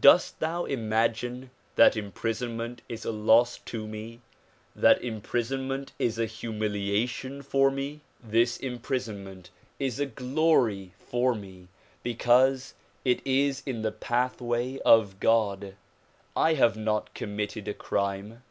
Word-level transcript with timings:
Dost 0.00 0.40
thou 0.40 0.64
imagine 0.64 1.50
that 1.74 1.96
impris 1.96 2.40
onment 2.40 2.78
is 2.88 3.04
a 3.04 3.12
loss 3.12 3.58
to 3.66 3.86
me, 3.86 4.22
that 4.74 5.04
imprisonment 5.04 5.92
is 5.98 6.18
a 6.18 6.24
humiliation 6.24 7.42
for 7.42 7.70
me? 7.70 8.00
This 8.18 8.56
imprisonment 8.56 9.50
is 9.78 10.00
a 10.00 10.06
glory 10.06 10.94
for 10.98 11.34
me 11.34 11.68
because 12.02 12.72
it 13.04 13.20
is 13.26 13.62
in 13.66 13.82
the 13.82 13.92
pathway 13.92 14.78
of 14.78 15.20
God. 15.20 15.74
I 16.34 16.54
have 16.54 16.78
not 16.78 17.12
committed 17.12 17.68
a 17.68 17.74
crime. 17.74 18.42